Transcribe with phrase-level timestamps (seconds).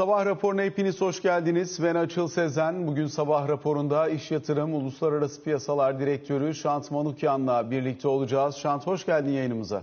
[0.00, 1.82] Sabah raporuna hepiniz hoş geldiniz.
[1.82, 2.86] Ben Açıl Sezen.
[2.86, 8.56] Bugün sabah raporunda iş yatırım uluslararası piyasalar direktörü Şant Manukyan'la birlikte olacağız.
[8.56, 9.82] Şant hoş geldin yayınımıza.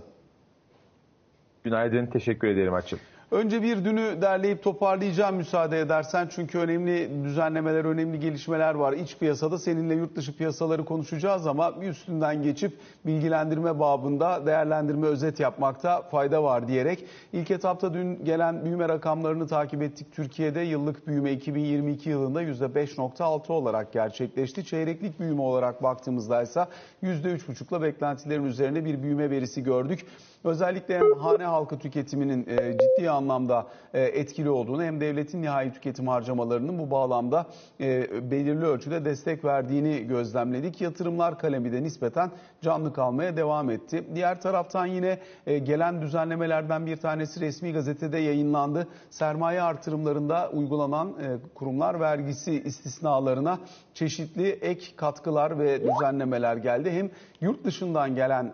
[1.64, 2.98] Günaydın, teşekkür ederim Açıl.
[3.30, 6.28] Önce bir dünü derleyip toparlayacağım müsaade edersen.
[6.30, 8.92] Çünkü önemli düzenlemeler, önemli gelişmeler var.
[8.92, 12.72] İç piyasada seninle yurt dışı piyasaları konuşacağız ama bir üstünden geçip
[13.06, 17.04] bilgilendirme babında değerlendirme özet yapmakta fayda var diyerek.
[17.32, 20.12] ilk etapta dün gelen büyüme rakamlarını takip ettik.
[20.12, 24.64] Türkiye'de yıllık büyüme 2022 yılında %5.6 olarak gerçekleşti.
[24.64, 26.66] Çeyreklik büyüme olarak baktığımızda ise
[27.02, 30.06] %3.5'la beklentilerin üzerine bir büyüme verisi gördük.
[30.44, 36.08] Özellikle hem hane halkı tüketiminin e, ciddi anlamda e, etkili olduğunu hem devletin nihai tüketim
[36.08, 37.46] harcamalarının bu bağlamda
[37.80, 40.80] e, belirli ölçüde destek verdiğini gözlemledik.
[40.80, 42.30] Yatırımlar kalemi de nispeten
[42.62, 44.04] canlı kalmaya devam etti.
[44.14, 48.88] Diğer taraftan yine gelen düzenlemelerden bir tanesi resmi gazetede yayınlandı.
[49.10, 51.12] Sermaye artırımlarında uygulanan
[51.54, 53.58] kurumlar vergisi istisnalarına
[53.94, 56.90] çeşitli ek katkılar ve düzenlemeler geldi.
[56.90, 58.52] Hem yurt dışından gelen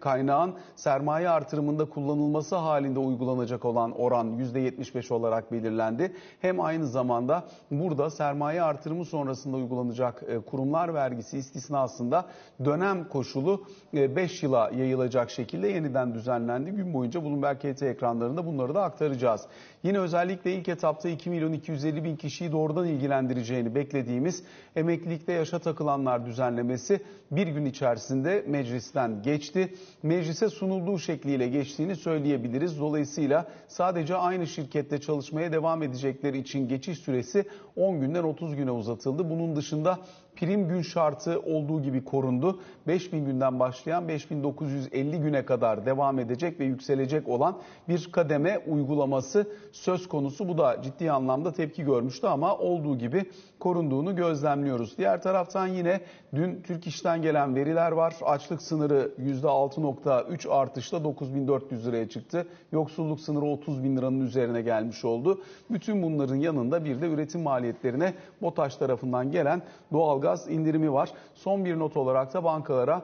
[0.00, 6.12] kaynağın sermaye sermaye artırımında kullanılması halinde uygulanacak olan oran %75 olarak belirlendi.
[6.40, 12.26] Hem aynı zamanda burada sermaye artırımı sonrasında uygulanacak e, kurumlar vergisi istisnasında
[12.64, 16.70] dönem koşulu 5 e, yıla yayılacak şekilde yeniden düzenlendi.
[16.70, 19.46] Gün boyunca Bloomberg KT ekranlarında bunları da aktaracağız.
[19.82, 24.44] Yine özellikle ilk etapta 2 milyon 250 bin kişiyi doğrudan ilgilendireceğini beklediğimiz
[24.76, 27.00] emeklilikte yaşa takılanlar düzenlemesi
[27.30, 29.74] bir gün içerisinde meclisten geçti.
[30.02, 32.80] Meclise sunulduğu şekliyle geçtiğini söyleyebiliriz.
[32.80, 37.44] Dolayısıyla sadece aynı şirkette çalışmaya devam edecekleri için geçiş süresi
[37.76, 39.30] 10 günden 30 güne uzatıldı.
[39.30, 39.98] Bunun dışında
[40.36, 42.60] prim gün şartı olduğu gibi korundu.
[42.86, 50.08] 5000 günden başlayan 5950 güne kadar devam edecek ve yükselecek olan bir kademe uygulaması söz
[50.08, 50.48] konusu.
[50.48, 53.24] Bu da ciddi anlamda tepki görmüştü ama olduğu gibi
[53.60, 54.98] korunduğunu gözlemliyoruz.
[54.98, 56.00] Diğer taraftan yine
[56.34, 58.16] dün Türk İş'ten gelen veriler var.
[58.22, 62.46] Açlık sınırı %6.3 artışla 9400 liraya çıktı.
[62.72, 65.40] Yoksulluk sınırı 30 bin liranın üzerine gelmiş oldu.
[65.70, 69.62] Bütün bunların yanında bir de üretim maliyetlerine BOTAŞ tarafından gelen
[69.92, 71.10] doğalgaz indirimi var.
[71.34, 73.02] Son bir not olarak da bankalara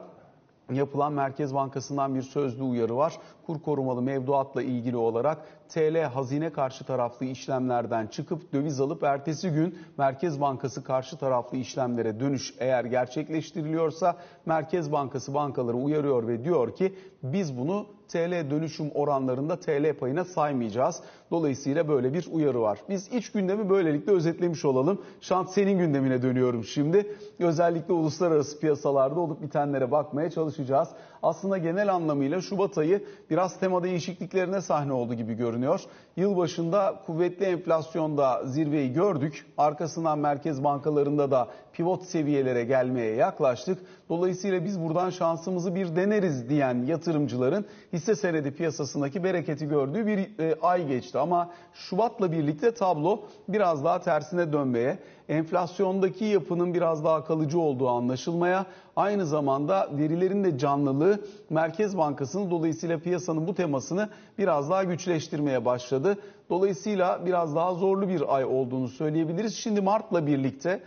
[0.73, 3.13] yapılan Merkez Bankası'ndan bir sözlü uyarı var.
[3.45, 5.37] Kur korumalı mevduatla ilgili olarak
[5.69, 12.19] TL hazine karşı taraflı işlemlerden çıkıp döviz alıp ertesi gün Merkez Bankası karşı taraflı işlemlere
[12.19, 14.15] dönüş eğer gerçekleştiriliyorsa
[14.45, 21.01] Merkez Bankası bankaları uyarıyor ve diyor ki biz bunu TL dönüşüm oranlarında TL payına saymayacağız.
[21.31, 22.79] Dolayısıyla böyle bir uyarı var.
[22.89, 25.01] Biz iç gündemi böylelikle özetlemiş olalım.
[25.21, 27.15] Şant senin gündemine dönüyorum şimdi.
[27.39, 30.89] Özellikle uluslararası piyasalarda olup bitenlere bakmaya çalışacağız.
[31.23, 35.81] Aslında genel anlamıyla Şubat ayı biraz tema değişikliklerine sahne oldu gibi görünüyor.
[36.15, 39.45] Yılbaşında kuvvetli enflasyonda zirveyi gördük.
[39.57, 41.47] Arkasından merkez bankalarında da
[41.79, 43.79] pivot seviyelere gelmeye yaklaştık.
[44.09, 50.55] Dolayısıyla biz buradan şansımızı bir deneriz diyen yatırımcıların hisse senedi piyasasındaki bereketi gördüğü bir e,
[50.61, 51.19] ay geçti.
[51.19, 58.65] Ama Şubat'la birlikte tablo biraz daha tersine dönmeye, enflasyondaki yapının biraz daha kalıcı olduğu anlaşılmaya,
[58.95, 61.19] aynı zamanda verilerin de canlılığı
[61.49, 66.17] Merkez Bankası'nın dolayısıyla piyasanın bu temasını biraz daha güçleştirmeye başladı.
[66.49, 69.55] Dolayısıyla biraz daha zorlu bir ay olduğunu söyleyebiliriz.
[69.55, 70.79] Şimdi Mart'la birlikte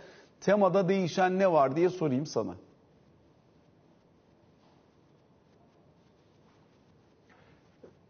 [0.45, 2.55] temada değişen ne var diye sorayım sana.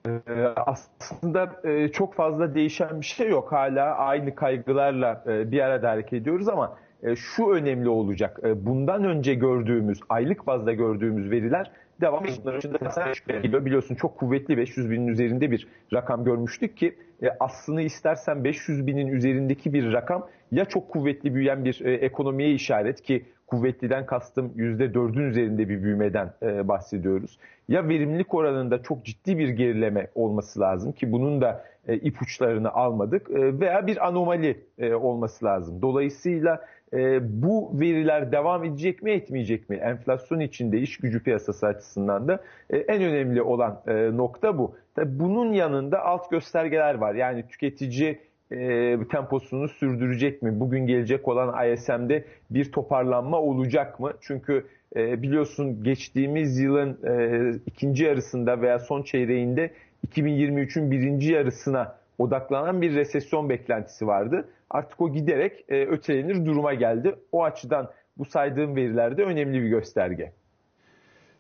[0.07, 3.51] Ee, aslında e, çok fazla değişen bir şey yok.
[3.51, 8.39] Hala aynı kaygılarla e, bir arada hareket ediyoruz ama e, şu önemli olacak.
[8.55, 11.71] Bundan önce gördüğümüz, aylık bazda gördüğümüz veriler
[12.01, 13.65] devam ediyor.
[13.65, 16.95] Biliyorsun çok kuvvetli 500 binin üzerinde bir rakam görmüştük ki
[17.39, 23.25] aslını istersen 500 binin üzerindeki bir rakam ya çok kuvvetli büyüyen bir ekonomiye işaret ki
[23.47, 27.39] kuvvetliden kastım %4'ün üzerinde bir büyümeden e, bahsediyoruz.
[27.69, 33.31] Ya verimlilik oranında çok ciddi bir gerileme olması lazım ki bunun da e, ipuçlarını almadık
[33.31, 35.81] e, veya bir anomali e, olması lazım.
[35.81, 39.75] Dolayısıyla e, bu veriler devam edecek mi etmeyecek mi?
[39.75, 44.75] Enflasyon içinde iş gücü piyasası açısından da e, en önemli olan e, nokta bu.
[44.95, 47.16] Tabii bunun yanında alt göstergeler var.
[47.16, 48.19] Yani tüketici
[48.51, 50.60] e, temposunu sürdürecek mi?
[50.60, 54.12] Bugün gelecek olan ISM'de bir toparlanma olacak mı?
[54.22, 54.66] Çünkü
[54.96, 59.72] e, biliyorsun geçtiğimiz yılın e, ikinci yarısında veya son çeyreğinde
[60.07, 64.50] 2023'ün birinci yarısına odaklanan bir resesyon beklentisi vardı.
[64.70, 67.16] Artık o giderek e, ötelenir duruma geldi.
[67.31, 70.34] O açıdan bu saydığım veriler de önemli bir gösterge.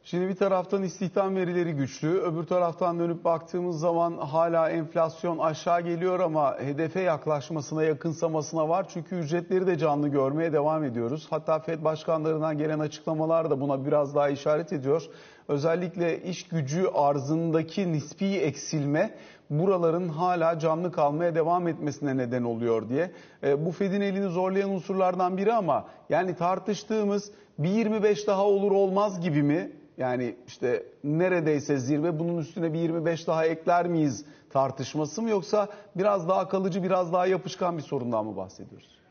[0.05, 6.19] Şimdi bir taraftan istihdam verileri güçlü, öbür taraftan dönüp baktığımız zaman hala enflasyon aşağı geliyor
[6.19, 8.85] ama hedefe yaklaşmasına, yakınsamasına var.
[8.89, 11.27] Çünkü ücretleri de canlı görmeye devam ediyoruz.
[11.29, 15.03] Hatta FED başkanlarından gelen açıklamalar da buna biraz daha işaret ediyor.
[15.47, 19.15] Özellikle iş gücü arzındaki nispi eksilme
[19.49, 23.11] buraların hala canlı kalmaya devam etmesine neden oluyor diye.
[23.43, 29.21] E, bu Fed'in elini zorlayan unsurlardan biri ama yani tartıştığımız bir 25 daha olur olmaz
[29.21, 29.71] gibi mi?
[29.97, 36.29] Yani işte neredeyse zirve bunun üstüne bir 25 daha ekler miyiz tartışması mı yoksa biraz
[36.29, 39.02] daha kalıcı biraz daha yapışkan bir sorundan mı bahsediyoruz?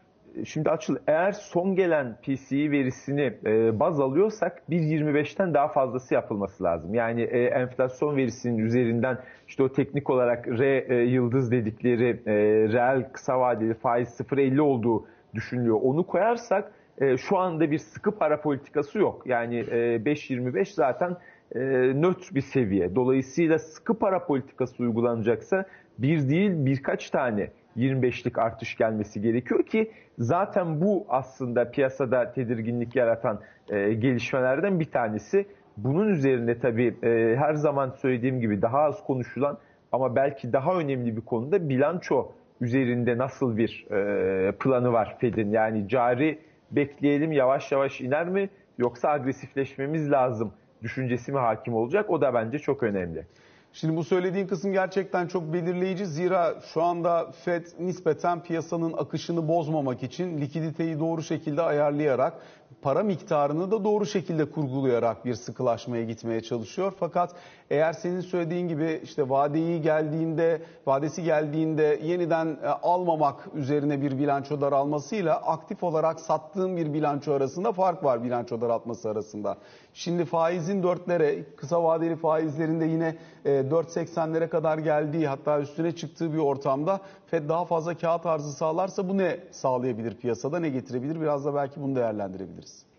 [0.44, 6.94] Şimdi Açıl eğer son gelen PCE verisini e, baz alıyorsak 1.25'ten daha fazlası yapılması lazım.
[6.94, 9.18] Yani e, enflasyon verisinin üzerinden
[9.48, 12.32] işte o teknik olarak R e, yıldız dedikleri e,
[12.72, 15.78] reel kısa vadeli faiz 0.50 olduğu düşünülüyor.
[15.82, 19.22] Onu koyarsak e, şu anda bir sıkı para politikası yok.
[19.26, 21.16] Yani e, 5.25 zaten
[21.54, 21.60] e,
[21.94, 22.94] nötr bir seviye.
[22.94, 25.64] Dolayısıyla sıkı para politikası uygulanacaksa
[25.98, 33.40] bir değil birkaç tane 25'lik artış gelmesi gerekiyor ki zaten bu aslında piyasada tedirginlik yaratan
[33.68, 35.46] e, gelişmelerden bir tanesi.
[35.76, 39.58] Bunun üzerine tabii e, her zaman söylediğim gibi daha az konuşulan
[39.92, 45.50] ama belki daha önemli bir konuda bilanço üzerinde nasıl bir e, planı var Fed'in.
[45.50, 46.38] Yani cari
[46.70, 48.48] bekleyelim yavaş yavaş iner mi
[48.78, 50.52] yoksa agresifleşmemiz lazım
[50.82, 52.10] düşüncesi mi hakim olacak?
[52.10, 53.26] O da bence çok önemli.
[53.74, 56.06] Şimdi bu söylediğin kısım gerçekten çok belirleyici.
[56.06, 62.34] Zira şu anda FED nispeten piyasanın akışını bozmamak için likiditeyi doğru şekilde ayarlayarak
[62.82, 66.92] para miktarını da doğru şekilde kurgulayarak bir sıkılaşmaya gitmeye çalışıyor.
[67.00, 67.34] Fakat
[67.70, 74.60] eğer senin söylediğin gibi işte vadeyi geldiğinde, vadesi geldiğinde yeniden e, almamak üzerine bir bilanço
[74.60, 79.56] daralmasıyla aktif olarak sattığın bir bilanço arasında fark var bilanço daraltması arasında.
[79.94, 86.38] Şimdi faizin dörtlere, kısa vadeli faizlerinde yine 4.80'lere e, kadar geldiği hatta üstüne çıktığı bir
[86.38, 91.20] ortamda FED daha fazla kağıt arzı sağlarsa bu ne sağlayabilir piyasada, ne getirebilir?
[91.20, 92.91] Biraz da belki bunu değerlendirebiliriz.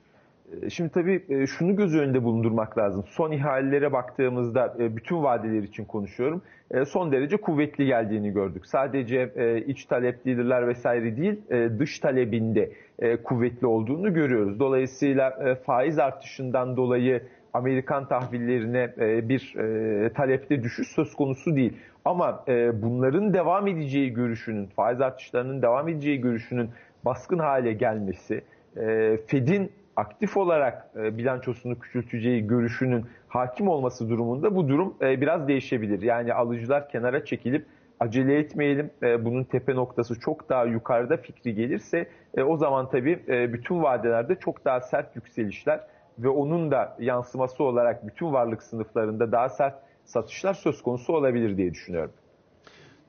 [0.62, 3.04] E, şimdi tabii e, şunu göz önünde bulundurmak lazım.
[3.08, 6.42] Son ihalelere baktığımızda bütün vadeler için konuşuyorum.
[6.88, 8.66] Son derece kuvvetli geldiğini gördük.
[8.66, 9.34] Sadece
[9.68, 11.42] iç talepliler vesaire değil,
[11.80, 12.72] dış talebinde
[13.24, 14.60] kuvvetli olduğunu görüyoruz.
[14.60, 17.22] Dolayısıyla faiz artışından dolayı
[17.54, 18.94] Amerikan tahvillerine
[19.30, 19.54] bir
[20.10, 21.74] talepte düşüş söz konusu değil.
[22.06, 26.70] Ama bunların devam edeceği görüşünün, faiz artışlarının devam edeceği görüşünün
[27.06, 28.42] baskın hale gelmesi,
[29.28, 36.02] Fed'in aktif olarak bilançosunu küçülteceği görüşünün hakim olması durumunda bu durum biraz değişebilir.
[36.02, 37.66] Yani alıcılar kenara çekilip
[38.00, 38.92] acele etmeyelim.
[39.02, 42.08] Bunun tepe noktası çok daha yukarıda fikri gelirse
[42.46, 43.20] o zaman tabii
[43.54, 45.80] bütün vadelerde çok daha sert yükselişler
[46.20, 49.76] ve onun da yansıması olarak bütün varlık sınıflarında daha sert
[50.06, 52.12] satışlar söz konusu olabilir diye düşünüyorum.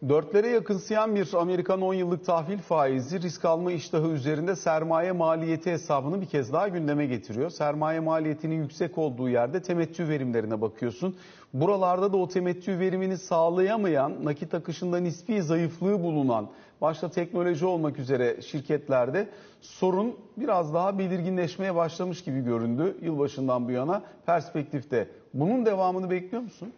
[0.09, 6.21] Dörtlere yakınsayan bir Amerikan 10 yıllık tahvil faizi risk alma iştahı üzerinde sermaye maliyeti hesabını
[6.21, 7.51] bir kez daha gündeme getiriyor.
[7.51, 11.17] Sermaye maliyetinin yüksek olduğu yerde temettü verimlerine bakıyorsun.
[11.55, 16.49] Buralarda da o temettü verimini sağlayamayan, nakit akışında nispi zayıflığı bulunan,
[16.81, 19.29] başta teknoloji olmak üzere şirketlerde
[19.61, 25.09] sorun biraz daha belirginleşmeye başlamış gibi göründü yılbaşından bu yana perspektifte.
[25.35, 26.73] Bunun devamını bekliyor musun?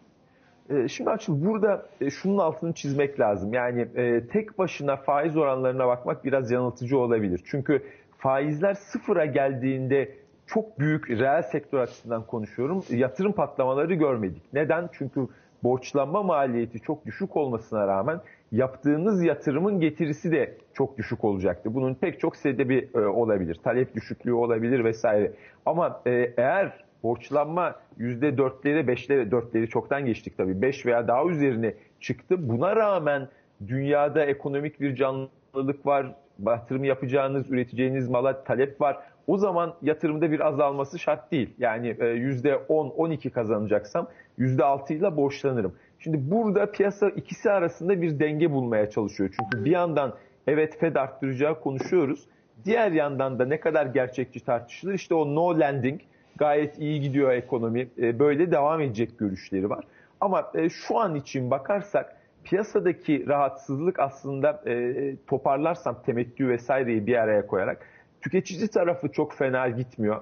[0.71, 3.55] Ee, şimdi Açıl burada e, şunun altını çizmek lazım.
[3.55, 7.41] Yani e, tek başına faiz oranlarına bakmak biraz yanıltıcı olabilir.
[7.45, 7.83] Çünkü
[8.19, 10.15] faizler sıfıra geldiğinde
[10.47, 12.85] çok büyük reel sektör açısından konuşuyorum.
[12.91, 14.43] Yatırım patlamaları görmedik.
[14.53, 14.89] Neden?
[14.93, 15.29] Çünkü
[15.63, 18.21] borçlanma maliyeti çok düşük olmasına rağmen
[18.53, 21.75] yaptığınız yatırımın getirisi de çok düşük olacaktı.
[21.75, 23.55] Bunun pek çok sebebi e, olabilir.
[23.65, 25.33] Talep düşüklüğü olabilir vesaire.
[25.67, 26.03] Ama
[26.37, 32.49] eğer borçlanma %4'lere 5'lere 4'leri çoktan geçtik tabii 5 veya daha üzerine çıktı.
[32.49, 33.29] Buna rağmen
[33.67, 36.15] dünyada ekonomik bir canlılık var.
[36.47, 38.99] Yatırım yapacağınız, üreteceğiniz mala talep var.
[39.27, 41.55] O zaman yatırımda bir azalması şart değil.
[41.59, 45.75] Yani %10-12 e, kazanacaksam %6 ile borçlanırım.
[45.99, 49.31] Şimdi burada piyasa ikisi arasında bir denge bulmaya çalışıyor.
[49.41, 50.15] Çünkü bir yandan
[50.47, 52.29] evet Fed arttıracağı konuşuyoruz.
[52.65, 54.95] Diğer yandan da ne kadar gerçekçi tartışılır.
[54.95, 56.01] İşte o no lending
[56.39, 57.89] gayet iyi gidiyor ekonomi.
[57.99, 59.85] E, böyle devam edecek görüşleri var.
[60.21, 67.47] Ama e, şu an için bakarsak piyasadaki rahatsızlık aslında e, toparlarsam temettü vesaireyi bir araya
[67.47, 67.87] koyarak
[68.23, 70.21] tüketici tarafı çok fena gitmiyor.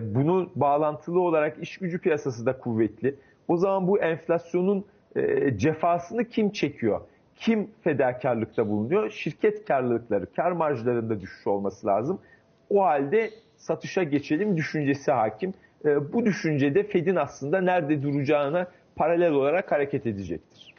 [0.00, 3.14] Bunun bağlantılı olarak iş gücü piyasası da kuvvetli.
[3.48, 4.84] O zaman bu enflasyonun
[5.56, 7.00] cefasını kim çekiyor?
[7.36, 9.10] Kim fedakarlıkta bulunuyor?
[9.10, 12.18] Şirket karlılıkları, kar marjlarında düşüş olması lazım.
[12.70, 15.54] O halde satışa geçelim düşüncesi hakim.
[15.84, 20.74] e, bu düşüncede Fed'in aslında nerede duracağına paralel olarak hareket edecektir.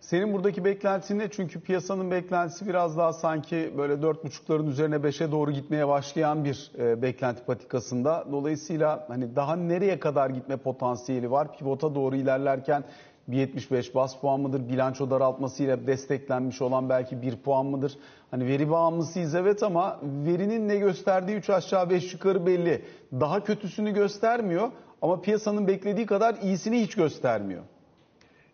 [0.00, 1.30] Senin buradaki beklentin ne?
[1.30, 7.02] Çünkü piyasanın beklentisi biraz daha sanki böyle 4.5'ların üzerine 5'e doğru gitmeye başlayan bir e,
[7.02, 8.24] beklenti patikasında.
[8.32, 11.58] Dolayısıyla hani daha nereye kadar gitme potansiyeli var?
[11.58, 12.84] Pivota doğru ilerlerken
[13.28, 14.68] bir 75 bas puan mıdır?
[14.68, 17.98] Bilanço daraltmasıyla desteklenmiş olan belki 1 puan mıdır?
[18.30, 22.82] Hani veri bağımlısıyız evet ama verinin ne gösterdiği 3 aşağı 5 yukarı belli.
[23.12, 24.68] Daha kötüsünü göstermiyor
[25.02, 27.62] ama piyasanın beklediği kadar iyisini hiç göstermiyor.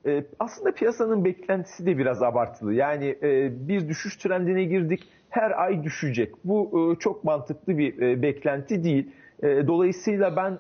[0.06, 2.74] Ee, aslında piyasanın beklentisi de biraz abartılı.
[2.74, 6.34] Yani e, bir düşüş trendine girdik, her ay düşecek.
[6.44, 9.10] Bu e, çok mantıklı bir e, beklenti değil.
[9.42, 10.58] Dolayısıyla ben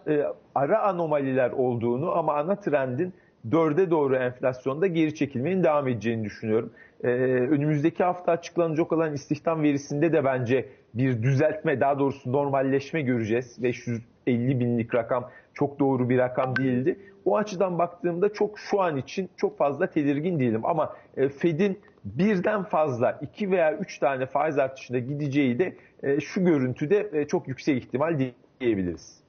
[0.54, 3.14] ara anomaliler olduğunu ama ana trendin
[3.50, 6.72] dörde doğru enflasyonda geri çekilmenin devam edeceğini düşünüyorum.
[7.02, 13.62] Önümüzdeki hafta açıklanacak olan istihdam verisinde de bence bir düzeltme, daha doğrusu normalleşme göreceğiz.
[13.62, 16.98] 550 binlik rakam çok doğru bir rakam değildi.
[17.24, 20.60] O açıdan baktığımda çok şu an için çok fazla tedirgin değilim.
[20.64, 26.44] Ama e, Fed'in birden fazla iki veya üç tane faiz artışına gideceği de e, şu
[26.44, 28.18] görüntüde e, çok yüksek ihtimal
[28.60, 29.21] diyebiliriz.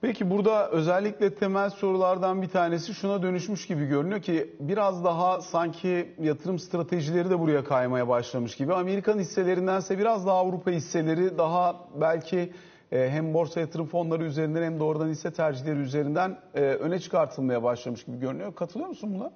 [0.00, 6.14] Peki burada özellikle temel sorulardan bir tanesi şuna dönüşmüş gibi görünüyor ki biraz daha sanki
[6.20, 8.74] yatırım stratejileri de buraya kaymaya başlamış gibi.
[8.74, 12.52] Amerikan hisselerindense biraz daha Avrupa hisseleri daha belki
[12.92, 18.04] e, hem borsa yatırım fonları üzerinden hem doğrudan hisse tercihleri üzerinden e, öne çıkartılmaya başlamış
[18.04, 18.54] gibi görünüyor.
[18.54, 19.30] Katılıyor musun buna?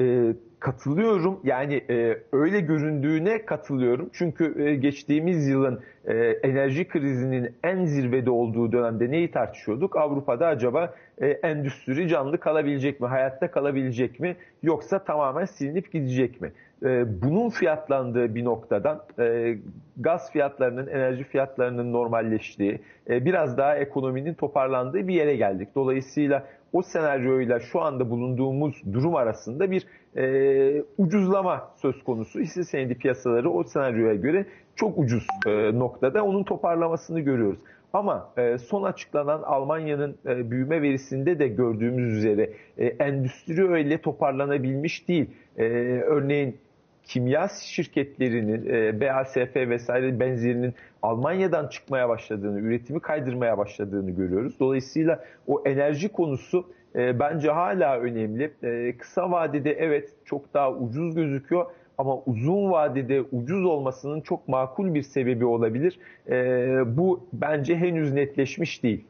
[0.00, 1.40] E, katılıyorum.
[1.44, 4.10] Yani e, öyle göründüğüne katılıyorum.
[4.12, 9.96] Çünkü e, geçtiğimiz yılın e, enerji krizinin en zirvede olduğu dönemde neyi tartışıyorduk?
[9.96, 13.06] Avrupa'da acaba e, endüstri canlı kalabilecek mi?
[13.06, 14.36] Hayatta kalabilecek mi?
[14.62, 16.52] Yoksa tamamen silinip gidecek mi?
[16.84, 19.56] E, bunun fiyatlandığı bir noktadan e,
[19.96, 25.68] gaz fiyatlarının, enerji fiyatlarının normalleştiği, e, biraz daha ekonominin toparlandığı bir yere geldik.
[25.74, 32.40] Dolayısıyla o senaryoyla şu anda bulunduğumuz durum arasında bir e, ucuzlama söz konusu.
[32.40, 34.46] Hisse senedi piyasaları o senaryoya göre
[34.76, 35.26] çok ucuz
[35.72, 37.60] noktada onun toparlamasını görüyoruz.
[37.92, 38.32] Ama
[38.68, 45.30] son açıklanan Almanya'nın büyüme verisinde de gördüğümüz üzere endüstri öyle toparlanabilmiş değil.
[46.06, 46.56] Örneğin
[47.10, 54.60] kimya şirketlerinin, e, BASF vesaire benzerinin Almanya'dan çıkmaya başladığını, üretimi kaydırmaya başladığını görüyoruz.
[54.60, 58.52] Dolayısıyla o enerji konusu e, bence hala önemli.
[58.62, 61.66] E, kısa vadede evet çok daha ucuz gözüküyor
[61.98, 65.98] ama uzun vadede ucuz olmasının çok makul bir sebebi olabilir.
[66.28, 66.36] E,
[66.96, 69.04] bu bence henüz netleşmiş değil.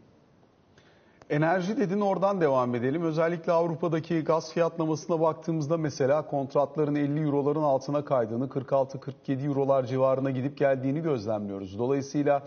[1.30, 3.02] Enerji dedin oradan devam edelim.
[3.02, 10.58] Özellikle Avrupa'daki gaz fiyatlamasına baktığımızda mesela kontratların 50 euroların altına kaydığını, 46-47 eurolar civarına gidip
[10.58, 11.78] geldiğini gözlemliyoruz.
[11.78, 12.42] Dolayısıyla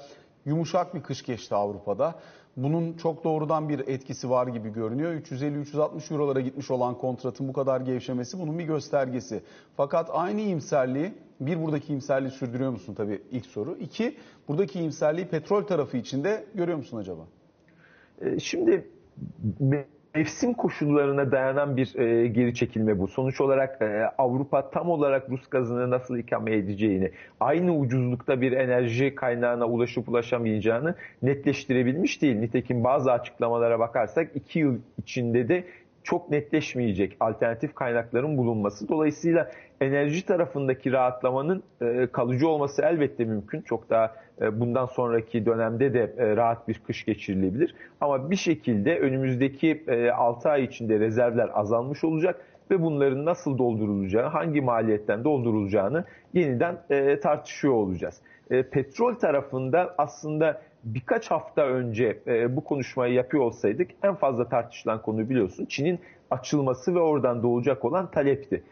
[0.46, 2.16] yumuşak bir kış geçti Avrupa'da.
[2.58, 5.14] Bunun çok doğrudan bir etkisi var gibi görünüyor.
[5.14, 9.44] 350-360 eurolara gitmiş olan kontratın bu kadar gevşemesi bunun bir göstergesi.
[9.78, 13.78] Fakat aynı imserliği, bir buradaki imserliği sürdürüyor musun tabii ilk soru.
[13.78, 17.22] İki, buradaki imserliği petrol tarafı içinde görüyor musun acaba?
[18.24, 18.88] Ee, şimdi
[20.16, 23.08] mevsim koşullarına dayanan bir e, geri çekilme bu.
[23.08, 29.16] Sonuç olarak e, Avrupa tam olarak Rus gazını nasıl ikame edeceğini, aynı ucuzlukta bir enerji
[29.16, 32.36] kaynağına ulaşıp ulaşamayacağını netleştirebilmiş değil.
[32.36, 35.64] Nitekim bazı açıklamalara bakarsak iki yıl içinde de
[36.04, 38.90] çok netleşmeyecek alternatif kaynakların bulunması.
[38.90, 39.52] Dolayısıyla
[39.84, 43.62] enerji tarafındaki rahatlamanın e, kalıcı olması elbette mümkün.
[43.62, 47.76] Çok daha e, bundan sonraki dönemde de e, rahat bir kış geçirilebilir.
[48.02, 49.86] Ama bir şekilde önümüzdeki
[50.16, 56.78] 6 ay içinde rezervler azalmış olacak ve bunların nasıl doldurulacağı, hangi maliyetten doldurulacağını yeniden
[57.22, 58.22] tartışıyor olacağız.
[58.50, 62.20] Petrol tarafında aslında birkaç hafta önce
[62.56, 66.00] bu konuşmayı yapıyor olsaydık en fazla tartışılan konu biliyorsun Çin'in
[66.32, 68.64] açılması ve oradan doğacak olan talepti.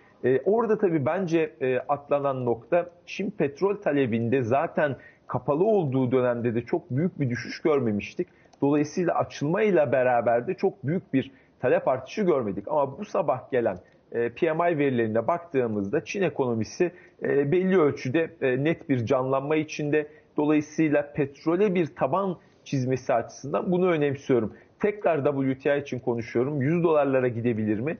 [0.46, 1.54] Orada tabii bence
[1.90, 4.96] atlanan nokta Çin petrol talebinde zaten
[5.28, 8.28] kapalı olduğu dönemde de çok büyük bir düşüş görmemiştik.
[8.62, 12.68] Dolayısıyla açılmayla beraber de çok büyük bir talep artışı görmedik.
[12.68, 13.78] Ama bu sabah gelen
[14.12, 16.92] e, PMI verilerine baktığımızda Çin ekonomisi
[17.24, 20.08] e, belli ölçüde e, net bir canlanma içinde.
[20.38, 24.54] Dolayısıyla petrole bir taban çizmesi açısından bunu önemsiyorum.
[24.82, 26.62] Tekrar WTI için konuşuyorum.
[26.62, 27.98] 100 dolarlara gidebilir mi?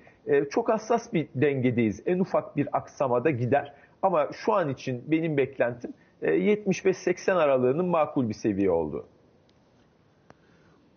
[0.50, 2.04] Çok hassas bir dengedeyiz.
[2.06, 3.74] En ufak bir aksamada gider.
[4.02, 9.06] Ama şu an için benim beklentim 75-80 aralığının makul bir seviye oldu.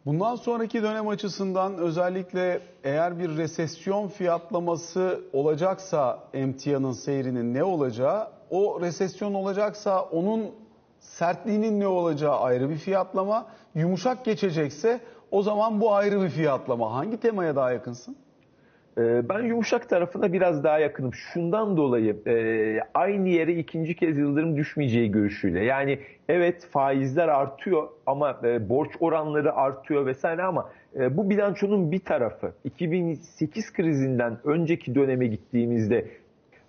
[0.07, 8.81] Bundan sonraki dönem açısından özellikle eğer bir resesyon fiyatlaması olacaksa emtianın seyrinin ne olacağı, o
[8.81, 10.51] resesyon olacaksa onun
[11.01, 15.01] sertliğinin ne olacağı ayrı bir fiyatlama yumuşak geçecekse
[15.35, 16.95] o zaman bu ayrı bir fiyatlama.
[16.95, 18.17] Hangi temaya daha yakınsın?
[18.99, 21.15] Ee, Ben yumuşak tarafına biraz daha yakınım.
[21.15, 25.65] Şundan dolayı e, aynı yere ikinci kez Yıldırım düşmeyeceği görüşüyle.
[25.65, 25.99] Yani
[26.29, 32.53] evet faizler artıyor ama e, borç oranları artıyor vesaire ama e, bu bilançonun bir tarafı.
[32.65, 36.09] 2008 krizinden önceki döneme gittiğimizde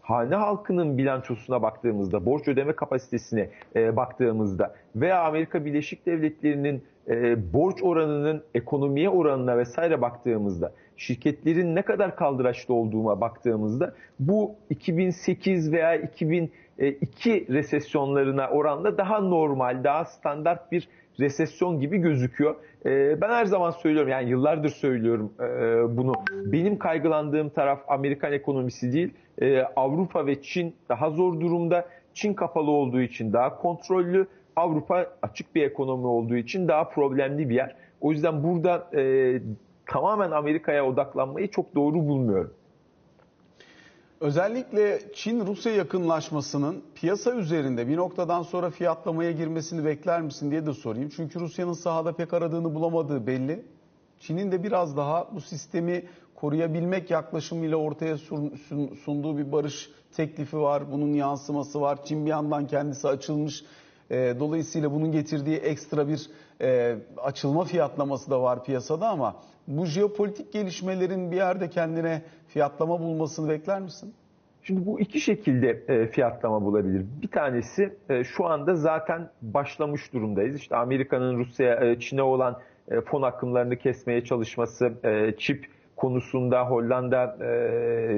[0.01, 8.43] hane halkının bilançosuna baktığımızda, borç ödeme kapasitesine baktığımızda veya Amerika Birleşik Devletleri'nin e, borç oranının
[8.55, 18.49] ekonomiye oranına vesaire baktığımızda, şirketlerin ne kadar kaldıraçlı olduğuna baktığımızda bu 2008 veya 2002 resesyonlarına
[18.49, 20.87] oranla daha normal, daha standart bir
[21.19, 22.55] resesyon gibi gözüküyor.
[22.85, 26.13] Ee, ben her zaman söylüyorum yani yıllardır söylüyorum e, bunu.
[26.31, 29.13] Benim kaygılandığım taraf Amerikan ekonomisi değil.
[29.41, 31.87] Ee, Avrupa ve Çin daha zor durumda.
[32.13, 34.27] Çin kapalı olduğu için daha kontrollü.
[34.55, 37.75] Avrupa açık bir ekonomi olduğu için daha problemli bir yer.
[38.01, 39.41] O yüzden burada e,
[39.85, 42.53] tamamen Amerika'ya odaklanmayı çok doğru bulmuyorum.
[44.19, 51.09] Özellikle Çin-Rusya yakınlaşmasının piyasa üzerinde bir noktadan sonra fiyatlamaya girmesini bekler misin diye de sorayım.
[51.15, 53.65] Çünkü Rusya'nın sahada pek aradığını bulamadığı belli.
[54.19, 56.03] Çin'in de biraz daha bu sistemi
[56.35, 60.91] koruyabilmek yaklaşımıyla ortaya sun- sun- sunduğu bir barış teklifi var.
[60.91, 62.05] Bunun yansıması var.
[62.05, 63.63] Çin bir yandan kendisi açılmış.
[64.11, 66.29] E, Dolayısıyla bunun getirdiği ekstra bir
[66.61, 69.35] e, açılma fiyatlaması da var piyasada ama
[69.67, 74.13] bu jeopolitik gelişmelerin bir yerde kendine fiyatlama bulmasını bekler misin?
[74.63, 77.05] Şimdi bu iki şekilde e, fiyatlama bulabilir.
[77.21, 77.93] Bir tanesi
[78.23, 80.55] şu anda zaten başlamış durumdayız.
[80.55, 82.59] İşte Amerika'nın Rusya, Çin'e olan
[83.05, 84.93] fon akımlarını kesmeye çalışması,
[85.37, 87.37] çip konusunda Hollanda,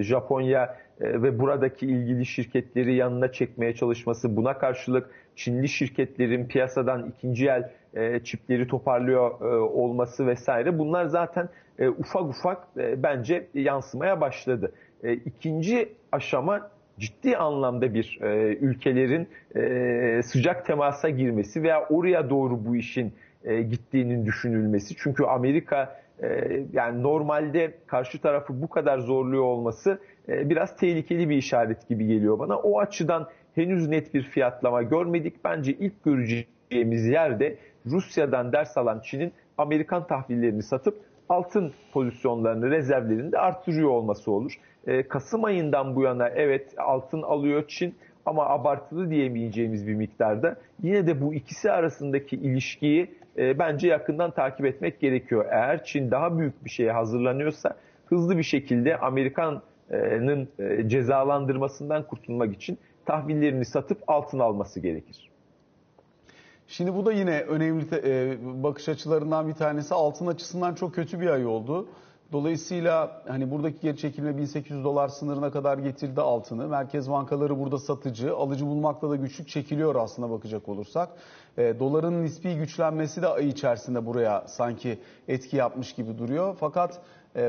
[0.02, 7.72] Japonya ve buradaki ilgili şirketleri yanına çekmeye çalışması, buna karşılık Çinli şirketlerin piyasadan ikinci el
[7.94, 14.72] e, çipleri toparlıyor e, olması vesaire bunlar zaten e, ufak ufak e, bence yansımaya başladı.
[15.04, 22.66] E, ikinci aşama ciddi anlamda bir e, ülkelerin e, sıcak temasa girmesi veya oraya doğru
[22.66, 24.96] bu işin e, gittiğinin düşünülmesi.
[24.98, 26.28] Çünkü Amerika e,
[26.74, 32.40] yani normalde karşı tarafı bu kadar zorluyor olması e, biraz tehlikeli bir işaret gibi geliyor
[32.40, 32.58] bana.
[32.58, 35.44] O açıdan henüz net bir fiyatlama görmedik.
[35.44, 43.40] Bence ilk göreceğimiz yerde Rusya'dan ders alan Çin'in Amerikan tahvillerini satıp altın pozisyonlarını, rezervlerini de
[43.40, 44.54] arttırıyor olması olur.
[44.88, 50.56] E, Kasım ayından bu yana evet altın alıyor Çin ama abartılı diyemeyeceğimiz bir miktarda.
[50.84, 55.46] Yine de bu ikisi arasındaki ilişkiyi e, bence yakından takip etmek gerekiyor.
[55.50, 62.78] Eğer Çin daha büyük bir şeye hazırlanıyorsa hızlı bir şekilde Amerika'nın e, cezalandırmasından kurtulmak için
[63.08, 65.32] tahvillerini satıp altın alması gerekir.
[66.68, 69.94] Şimdi bu da yine önemli e, bakış açılarından bir tanesi.
[69.94, 71.88] Altın açısından çok kötü bir ay oldu.
[72.32, 76.68] Dolayısıyla hani buradaki geri çekilme 1800 dolar sınırına kadar getirdi altını.
[76.68, 81.10] Merkez bankaları burada satıcı, alıcı bulmakta da güçlük çekiliyor aslında bakacak olursak.
[81.58, 86.56] E, doların nispi güçlenmesi de ay içerisinde buraya sanki etki yapmış gibi duruyor.
[86.60, 87.02] Fakat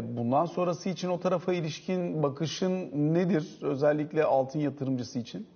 [0.03, 3.59] bundan sonrası için o tarafa ilişkin bakışın nedir?
[3.63, 5.47] Özellikle altın yatırımcısı için.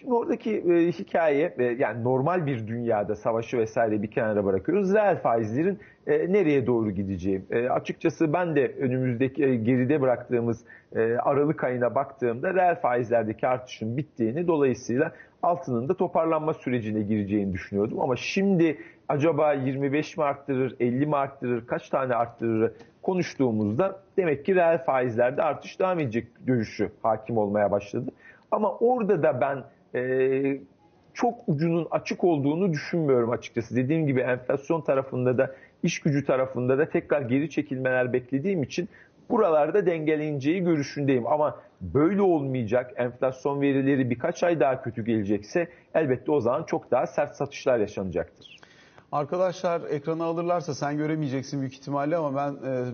[0.00, 4.94] Şimdi oradaki e, hikaye e, yani normal bir dünyada savaşı vesaire bir kenara bırakıyoruz.
[4.94, 7.42] Reel faizlerin e, nereye doğru gideceği.
[7.50, 10.64] E, açıkçası ben de önümüzdeki e, geride bıraktığımız
[10.96, 18.00] e, Aralık ayına baktığımda reel faizlerdeki artışın bittiğini dolayısıyla altının da toparlanma sürecine gireceğini düşünüyordum.
[18.00, 22.72] Ama şimdi acaba 25 mi arttırır, 50 mi arttırır, kaç tane arttırır
[23.02, 28.10] konuştuğumuzda demek ki reel faizlerde artış devam edecek görüşü hakim olmaya başladı.
[28.50, 29.64] Ama orada da ben
[30.00, 30.60] e,
[31.14, 33.76] çok ucunun açık olduğunu düşünmüyorum açıkçası.
[33.76, 38.88] Dediğim gibi enflasyon tarafında da iş gücü tarafında da tekrar geri çekilmeler beklediğim için
[39.30, 41.26] buralarda dengeleneceği görüşündeyim.
[41.26, 47.06] Ama böyle olmayacak enflasyon verileri birkaç ay daha kötü gelecekse elbette o zaman çok daha
[47.06, 48.60] sert satışlar yaşanacaktır.
[49.12, 52.84] Arkadaşlar ekranı alırlarsa sen göremeyeceksin büyük ihtimalle ama ben e,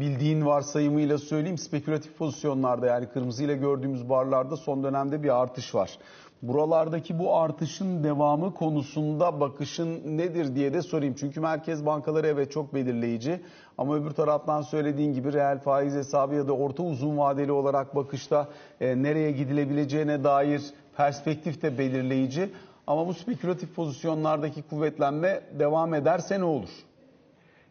[0.00, 5.98] bildiğin varsayımıyla söyleyeyim spekülatif pozisyonlarda yani kırmızıyla gördüğümüz barlarda son dönemde bir artış var.
[6.42, 11.14] Buralardaki bu artışın devamı konusunda bakışın nedir diye de sorayım.
[11.18, 13.40] Çünkü merkez bankaları evet çok belirleyici
[13.78, 18.48] ama öbür taraftan söylediğin gibi reel faiz hesabı ya da orta uzun vadeli olarak bakışta
[18.80, 20.62] e, nereye gidilebileceğine dair
[20.96, 22.48] perspektif de belirleyici.
[22.86, 26.70] Ama bu spekülatif pozisyonlardaki kuvvetlenme devam ederse ne olur?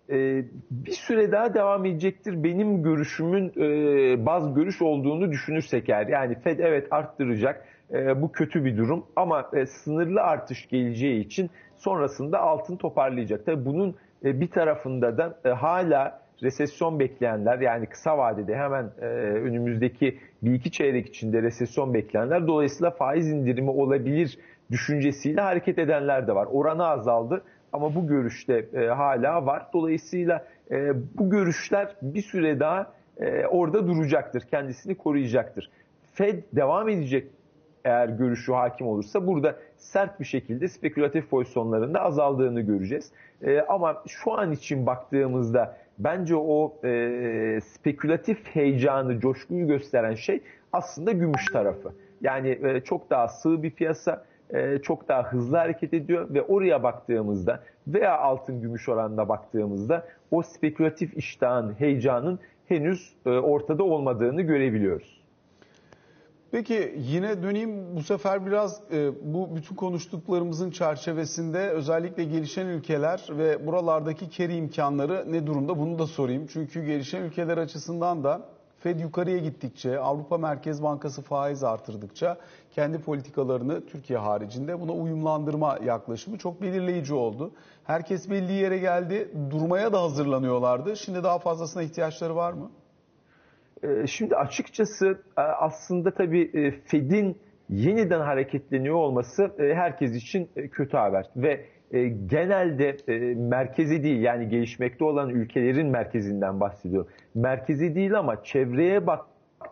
[0.09, 2.43] Ee, bir süre daha devam edecektir.
[2.43, 6.07] Benim görüşümün e, baz görüş olduğunu düşünürsek eğer.
[6.07, 7.65] Yani Fed evet arttıracak.
[7.93, 9.05] E, bu kötü bir durum.
[9.15, 13.45] Ama e, sınırlı artış geleceği için sonrasında altın toparlayacak.
[13.45, 13.95] Tabii bunun
[14.25, 20.71] e, bir tarafında da e, hala resesyon bekleyenler yani kısa vadede hemen önümüzdeki bir iki
[20.71, 24.39] çeyrek içinde resesyon bekleyenler dolayısıyla faiz indirimi olabilir
[24.71, 26.47] düşüncesiyle hareket edenler de var.
[26.51, 27.43] Oranı azaldı
[27.73, 29.65] ama bu görüşte hala var.
[29.73, 30.45] Dolayısıyla
[31.15, 32.91] bu görüşler bir süre daha
[33.49, 35.69] orada duracaktır, kendisini koruyacaktır.
[36.13, 37.27] Fed devam edecek
[37.85, 43.11] eğer görüşü hakim olursa burada sert bir şekilde spekülatif pozisyonlarında azaldığını göreceğiz.
[43.41, 50.41] E, ama şu an için baktığımızda bence o e, spekülatif heyecanı, coşkuyu gösteren şey
[50.73, 51.93] aslında gümüş tarafı.
[52.21, 56.83] Yani e, çok daha sığ bir piyasa, e, çok daha hızlı hareket ediyor ve oraya
[56.83, 65.24] baktığımızda veya altın gümüş oranına baktığımızda o spekülatif iştahın, heyecanın henüz e, ortada olmadığını görebiliyoruz.
[66.55, 73.67] Peki yine döneyim bu sefer biraz e, bu bütün konuştuklarımızın çerçevesinde özellikle gelişen ülkeler ve
[73.67, 76.47] buralardaki keri imkanları ne durumda bunu da sorayım.
[76.47, 78.41] Çünkü gelişen ülkeler açısından da
[78.79, 82.37] Fed yukarıya gittikçe, Avrupa Merkez Bankası faiz artırdıkça
[82.75, 87.51] kendi politikalarını Türkiye haricinde buna uyumlandırma yaklaşımı çok belirleyici oldu.
[87.83, 90.97] Herkes belli yere geldi, durmaya da hazırlanıyorlardı.
[90.97, 92.71] Şimdi daha fazlasına ihtiyaçları var mı?
[93.83, 97.37] Ee, şimdi açıkçası e, aslında tabii e, Fed'in
[97.69, 101.65] yeniden hareketleniyor olması e, herkes için kötü haber ve
[102.25, 102.97] genelde
[103.35, 107.05] merkezi değil yani gelişmekte olan ülkelerin merkezinden bahsediyor.
[107.35, 109.25] Merkezi değil ama çevreye bak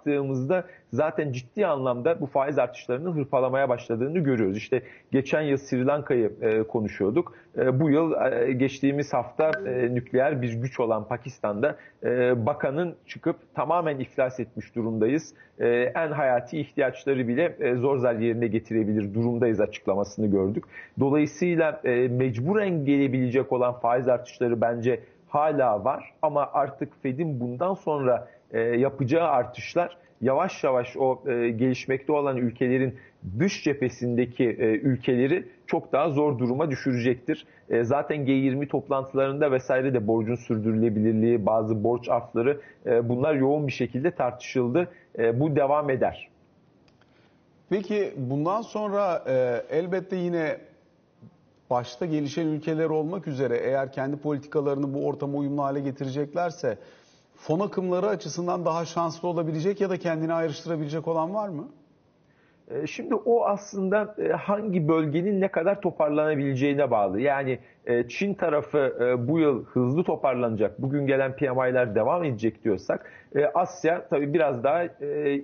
[0.04, 0.64] baktığımızda
[0.94, 4.58] zaten ciddi anlamda bu faiz artışlarının hırpalamaya başladığını görüyoruz.
[4.58, 7.34] İşte geçen yıl Sri Lanka'yı e, konuşuyorduk.
[7.58, 13.36] E, bu yıl e, geçtiğimiz hafta e, nükleer bir güç olan Pakistan'da e, bakanın çıkıp
[13.56, 15.34] tamamen iflas etmiş durumdayız.
[15.60, 20.64] E, en hayati ihtiyaçları bile e, zor zar yerine getirebilir durumdayız açıklamasını gördük.
[21.00, 25.00] Dolayısıyla e, mecburen gelebilecek olan faiz artışları bence
[25.34, 32.12] hala var ama artık Fed'in bundan sonra e, yapacağı artışlar yavaş yavaş o e, gelişmekte
[32.12, 32.96] olan ülkelerin
[33.40, 37.46] dış cephesindeki e, ülkeleri çok daha zor duruma düşürecektir.
[37.70, 43.72] E, zaten G20 toplantılarında vesaire de borcun sürdürülebilirliği, bazı borç afları e, bunlar yoğun bir
[43.72, 44.92] şekilde tartışıldı.
[45.20, 46.30] E, bu devam eder.
[47.70, 50.58] Peki bundan sonra e, elbette yine
[51.70, 56.78] başta gelişen ülkeler olmak üzere eğer kendi politikalarını bu ortama uyumlu hale getireceklerse
[57.36, 61.68] fon akımları açısından daha şanslı olabilecek ya da kendini ayrıştırabilecek olan var mı?
[62.72, 67.22] E, şimdi o aslında e, hangi bölgenin ne kadar toparlanabileceğine bağlı.
[67.22, 73.12] Yani e, Çin tarafı bu yıl hızlı toparlanacak, bugün gelen PMI'ler devam edecek diyorsak
[73.54, 74.84] Asya tabii biraz daha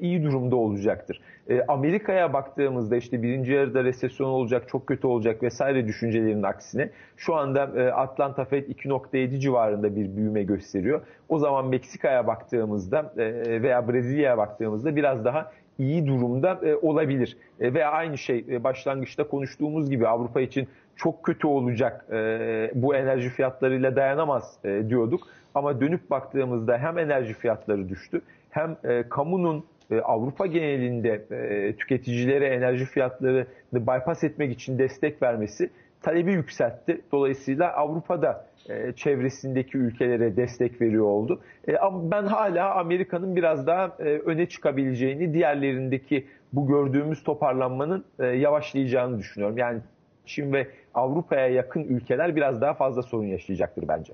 [0.01, 1.21] iyi durumda olacaktır.
[1.67, 7.61] Amerika'ya baktığımızda işte birinci yarıda resesyon olacak, çok kötü olacak vesaire düşüncelerinin aksine şu anda
[7.95, 11.01] Atlanta Fed 2.7 civarında bir büyüme gösteriyor.
[11.29, 13.13] O zaman Meksika'ya baktığımızda
[13.61, 17.37] veya Brezilya'ya baktığımızda biraz daha iyi durumda e, olabilir.
[17.59, 22.95] E, veya aynı şey e, başlangıçta konuştuğumuz gibi Avrupa için çok kötü olacak e, bu
[22.95, 25.27] enerji fiyatlarıyla dayanamaz e, diyorduk.
[25.55, 32.47] Ama dönüp baktığımızda hem enerji fiyatları düştü hem e, kamunun e, Avrupa genelinde e, tüketicilere
[32.47, 35.69] enerji fiyatlarını bypass etmek için destek vermesi
[36.01, 37.01] talebi yükseltti.
[37.11, 41.41] Dolayısıyla Avrupa'da e, çevresindeki ülkelere destek veriyor oldu.
[41.67, 48.25] E, ama ben hala Amerika'nın biraz daha e, öne çıkabileceğini, diğerlerindeki bu gördüğümüz toparlanmanın e,
[48.25, 49.57] yavaşlayacağını düşünüyorum.
[49.57, 49.79] Yani
[50.25, 54.13] Çin ve Avrupa'ya yakın ülkeler biraz daha fazla sorun yaşayacaktır bence.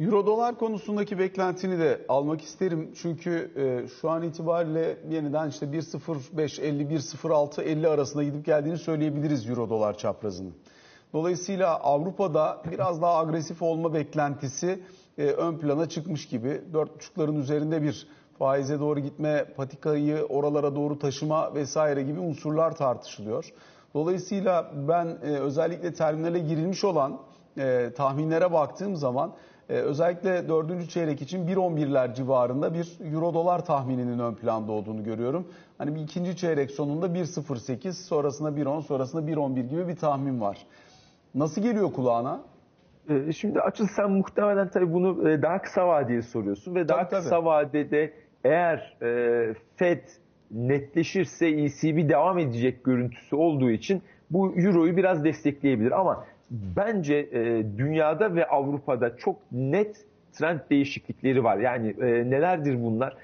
[0.00, 2.90] Euro dolar konusundaki beklentini de almak isterim.
[3.02, 9.50] Çünkü e, şu an itibariyle yeniden işte 1.05 50 1.06 50 arasında gidip geldiğini söyleyebiliriz
[9.50, 10.54] Euro dolar çaprazının.
[11.16, 14.80] Dolayısıyla Avrupa'da biraz daha agresif olma beklentisi
[15.18, 16.60] e, ön plana çıkmış gibi.
[16.72, 23.52] 4.5'ların üzerinde bir faize doğru gitme, patikayı oralara doğru taşıma vesaire gibi unsurlar tartışılıyor.
[23.94, 27.18] Dolayısıyla ben e, özellikle terminale girilmiş olan
[27.58, 29.32] e, tahminlere baktığım zaman
[29.68, 35.48] e, özellikle dördüncü çeyrek için 1.11'ler civarında bir euro dolar tahmininin ön planda olduğunu görüyorum.
[35.78, 40.66] Hani bir ikinci çeyrek sonunda 1.08 sonrasında 1.10 sonrasında 1.11 gibi bir tahmin var.
[41.36, 42.40] Nasıl geliyor kulağına?
[43.08, 47.20] Ee, şimdi açıl sen muhtemelen tabii bunu e, daha kısa vadeli soruyorsun ve daha tabii,
[47.20, 47.46] kısa tabii.
[47.46, 48.12] vadede
[48.44, 50.02] eğer e, Fed
[50.50, 58.34] netleşirse ECB devam edecek görüntüsü olduğu için bu Euro'yu biraz destekleyebilir ama bence e, dünyada
[58.34, 61.58] ve Avrupa'da çok net trend değişiklikleri var.
[61.58, 61.94] Yani
[62.30, 63.16] nelerdir bunlar?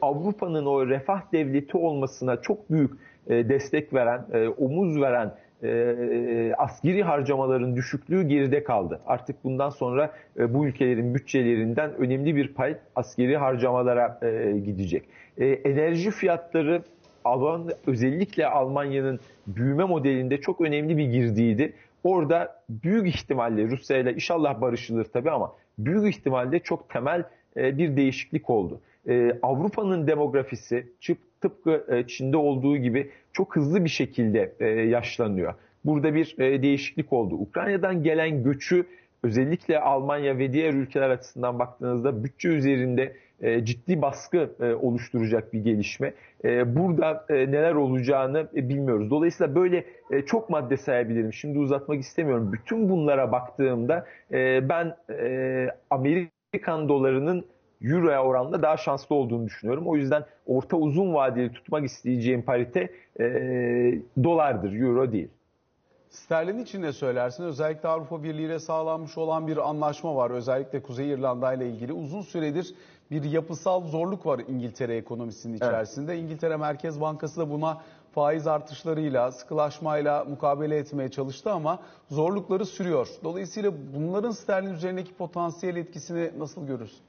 [0.00, 2.92] Avrupa'nın o refah devleti olmasına çok büyük
[3.26, 9.00] e, destek veren, e, omuz veren e, askeri harcamaların düşüklüğü geride kaldı.
[9.06, 15.04] Artık bundan sonra e, bu ülkelerin bütçelerinden önemli bir pay askeri harcamalara e, gidecek.
[15.38, 16.82] E, enerji fiyatları
[17.24, 21.72] Alman, özellikle Almanya'nın büyüme modelinde çok önemli bir girdiydi.
[22.04, 27.24] Orada büyük ihtimalle Rusya ile inşallah barışılır tabii ama büyük ihtimalle çok temel
[27.56, 28.80] e, bir değişiklik oldu.
[29.08, 30.86] E, Avrupa'nın demografisi
[31.40, 35.54] tıpkı e, Çin'de olduğu gibi çok hızlı bir şekilde e, yaşlanıyor.
[35.84, 37.34] Burada bir e, değişiklik oldu.
[37.34, 38.86] Ukrayna'dan gelen göçü
[39.22, 43.16] özellikle Almanya ve diğer ülkeler açısından baktığınızda bütçe üzerinde
[43.64, 44.50] ciddi baskı
[44.82, 46.14] oluşturacak bir gelişme.
[46.44, 49.10] Burada neler olacağını bilmiyoruz.
[49.10, 49.84] Dolayısıyla böyle
[50.26, 51.32] çok madde sayabilirim.
[51.32, 52.52] Şimdi uzatmak istemiyorum.
[52.52, 54.06] Bütün bunlara baktığımda
[54.68, 54.96] ben
[55.90, 57.44] Amerikan dolarının
[57.82, 59.86] Euro'ya oranla daha şanslı olduğunu düşünüyorum.
[59.86, 63.24] O yüzden orta uzun vadeli tutmak isteyeceğim parite e,
[64.24, 65.28] dolardır, Euro değil.
[66.10, 67.44] Sterlin için ne söylersin?
[67.44, 70.30] Özellikle Avrupa Birliği ile sağlanmış olan bir anlaşma var.
[70.30, 72.74] Özellikle Kuzey İrlanda ile ilgili uzun süredir
[73.10, 76.12] bir yapısal zorluk var İngiltere ekonomisinin içerisinde.
[76.12, 76.22] Evet.
[76.24, 81.78] İngiltere Merkez Bankası da buna faiz artışlarıyla, sıkılaşmayla mukabele etmeye çalıştı ama
[82.10, 83.08] zorlukları sürüyor.
[83.24, 87.07] Dolayısıyla bunların sterlin üzerindeki potansiyel etkisini nasıl görürsün?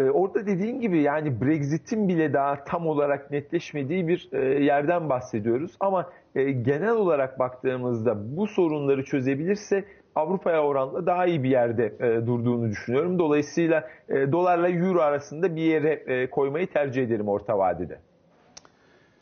[0.00, 5.72] Ee, orada dediğim gibi yani Brexit'in bile daha tam olarak netleşmediği bir e, yerden bahsediyoruz.
[5.80, 9.84] Ama e, genel olarak baktığımızda bu sorunları çözebilirse
[10.14, 13.18] Avrupa'ya oranla daha iyi bir yerde e, durduğunu düşünüyorum.
[13.18, 17.98] Dolayısıyla dolarla euro arasında bir yere koymayı tercih ederim orta vadede.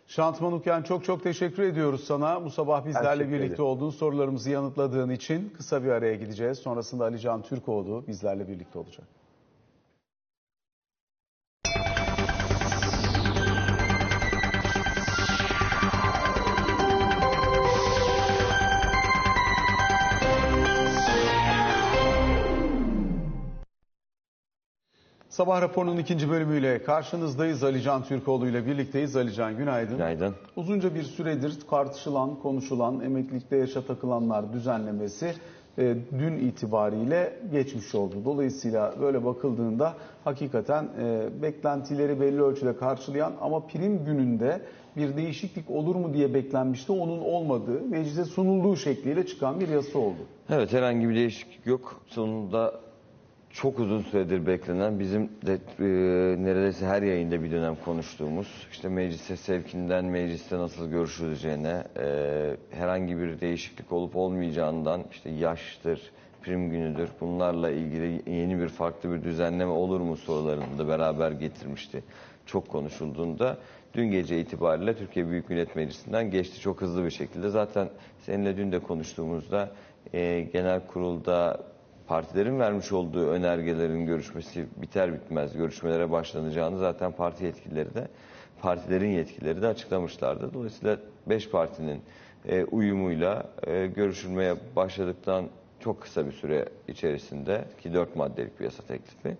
[0.06, 2.44] Şantman Uken çok çok teşekkür ediyoruz sana.
[2.44, 6.58] Bu sabah bizlerle birlikte olduğun sorularımızı yanıtladığın için kısa bir araya gideceğiz.
[6.58, 9.17] Sonrasında Ali Can Türkoğlu bizlerle birlikte olacak.
[25.38, 27.64] Sabah raporunun ikinci bölümüyle karşınızdayız.
[27.64, 29.16] Alican Türkoğlu ile birlikteyiz.
[29.16, 29.96] Alican günaydın.
[29.96, 30.34] Günaydın.
[30.56, 35.34] Uzunca bir süredir tartışılan, konuşulan emeklilikte yaşa takılanlar düzenlemesi
[35.78, 38.14] e, dün itibariyle geçmiş oldu.
[38.24, 44.62] Dolayısıyla böyle bakıldığında hakikaten e, beklentileri belli ölçüde karşılayan ama prim gününde
[44.96, 46.92] bir değişiklik olur mu diye beklenmişti.
[46.92, 50.20] Onun olmadığı, meclise sunulduğu şekliyle çıkan bir yasa oldu.
[50.50, 52.00] Evet herhangi bir değişiklik yok.
[52.06, 52.87] Sonunda
[53.62, 55.84] çok uzun süredir beklenen bizim de e,
[56.44, 63.40] neredeyse her yayında bir dönem konuştuğumuz işte meclise sevkinden mecliste nasıl görüşüleceğine e, herhangi bir
[63.40, 66.00] değişiklik olup olmayacağından işte yaştır,
[66.42, 72.02] prim günüdür bunlarla ilgili yeni bir farklı bir düzenleme olur mu sorularını da beraber getirmişti.
[72.46, 73.58] Çok konuşulduğunda
[73.94, 77.48] dün gece itibariyle Türkiye Büyük Millet Meclisi'nden geçti çok hızlı bir şekilde.
[77.48, 79.70] Zaten seninle dün de konuştuğumuzda
[80.12, 81.60] e, genel kurulda
[82.08, 88.08] partilerin vermiş olduğu önergelerin görüşmesi biter bitmez görüşmelere başlanacağını zaten parti yetkilileri de
[88.62, 90.54] partilerin yetkileri de açıklamışlardı.
[90.54, 92.02] Dolayısıyla 5 partinin
[92.48, 95.44] e, uyumuyla e, görüşülmeye başladıktan
[95.80, 99.36] çok kısa bir süre içerisinde ki 4 maddelik bir yasa teklifi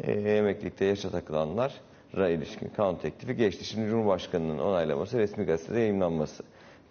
[0.00, 3.64] e, emeklilikte yaşa takılanlara ilişkin kanun teklifi geçti.
[3.64, 6.42] Şimdi Cumhurbaşkanı'nın onaylaması resmi gazetede yayınlanması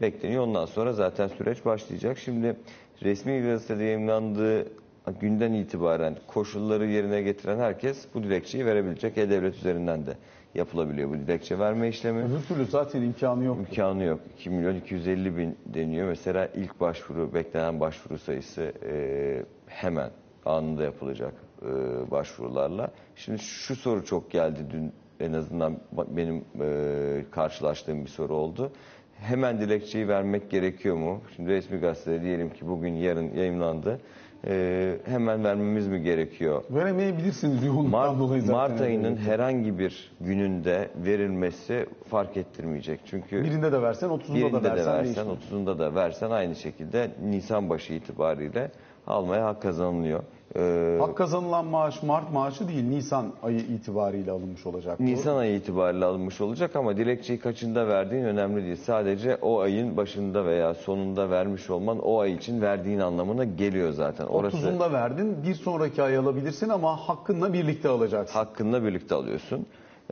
[0.02, 0.44] bekleniyor.
[0.44, 2.18] Ondan sonra zaten süreç başlayacak.
[2.18, 2.56] Şimdi
[3.04, 4.68] resmi gazetede yayınlandığı
[5.12, 9.17] günden itibaren koşulları yerine getiren herkes bu dilekçeyi verebilecek.
[9.17, 10.13] E-Devlet üzerinden de
[10.56, 12.24] yapılabiliyor bu dilekçe verme işlemi.
[12.24, 13.58] Öbür türlü zaten imkanı yok.
[13.58, 14.20] İmkanı yok.
[14.39, 16.08] 2 milyon 250 bin deniyor.
[16.08, 20.10] Mesela ilk başvuru, beklenen başvuru sayısı e, hemen
[20.46, 21.67] anında yapılacak e,
[22.12, 22.91] başvurularla.
[23.15, 28.72] Şimdi şu soru çok geldi dün en azından benim e, karşılaştığım bir soru oldu.
[29.17, 31.22] Hemen dilekçeyi vermek gerekiyor mu?
[31.36, 34.00] Şimdi resmi gazetede diyelim ki bugün yarın yayınlandı
[34.47, 36.63] e, hemen vermemiz mi gerekiyor?
[36.69, 38.56] Veremeyebilirsiniz yoğunluktan Mart, dolayı zaten.
[38.56, 43.00] Mart ayının herhangi bir gününde verilmesi fark ettirmeyecek.
[43.06, 47.69] Çünkü birinde de versen 30'unda da versen, de versen 30'unda da versen aynı şekilde Nisan
[47.69, 48.71] başı itibariyle
[49.08, 50.23] almaya hak kazanılıyor.
[50.58, 55.00] Ee, Hak kazanılan maaş Mart maaşı değil Nisan ayı itibariyle alınmış olacak.
[55.00, 58.76] Nisan ayı itibariyle alınmış olacak ama dilekçeyi kaçında verdiğin önemli değil.
[58.76, 64.26] Sadece o ayın başında veya sonunda vermiş olman o ay için verdiğin anlamına geliyor zaten.
[64.26, 68.34] Orası, 30'unda verdin bir sonraki ay alabilirsin ama hakkınla birlikte alacaksın.
[68.34, 69.65] Hakkınla birlikte alıyorsun.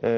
[0.04, 0.08] E,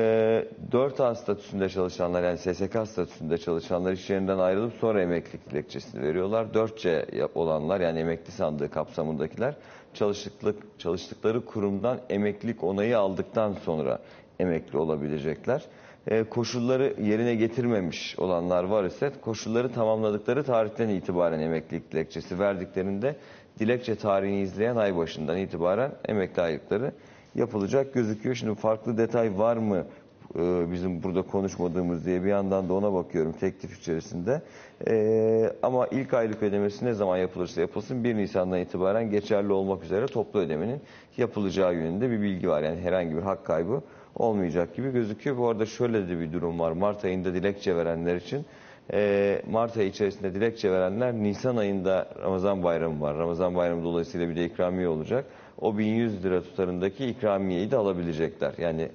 [0.72, 6.46] 4A statüsünde çalışanlar yani SSK statüsünde çalışanlar iş yerinden ayrılıp sonra emeklilik dilekçesini veriyorlar.
[6.54, 9.54] 4C olanlar yani emekli sandığı kapsamındakiler
[9.98, 13.98] çalıştıklık, çalıştıkları kurumdan emeklilik onayı aldıktan sonra
[14.38, 15.62] emekli olabilecekler.
[16.06, 23.16] E, koşulları yerine getirmemiş olanlar var ise koşulları tamamladıkları tarihten itibaren emeklilik dilekçesi verdiklerinde
[23.58, 26.92] dilekçe tarihini izleyen ay başından itibaren emekli aylıkları
[27.34, 28.34] yapılacak gözüküyor.
[28.34, 29.86] Şimdi farklı detay var mı
[30.36, 34.42] e, bizim burada konuşmadığımız diye bir yandan da ona bakıyorum teklif içerisinde.
[34.88, 40.06] E, ama ilk aylık ödemesi ne zaman yapılırsa yapılsın 1 Nisan'dan itibaren geçerli olmak üzere
[40.06, 40.80] toplu ödemenin
[41.16, 42.62] yapılacağı yönünde bir bilgi var.
[42.62, 43.80] Yani herhangi bir hak kaybı
[44.14, 45.38] olmayacak gibi gözüküyor.
[45.38, 46.72] Bu arada şöyle de bir durum var.
[46.72, 48.44] Mart ayında dilekçe verenler için
[48.92, 53.16] e, Mart ayı içerisinde dilekçe verenler Nisan ayında Ramazan bayramı var.
[53.16, 55.24] Ramazan bayramı dolayısıyla bir de ikramiye olacak.
[55.60, 58.54] O 1100 lira tutarındaki ikramiyeyi de alabilecekler.
[58.58, 58.88] Yani